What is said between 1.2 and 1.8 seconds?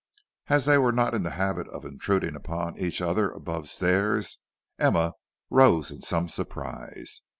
the habit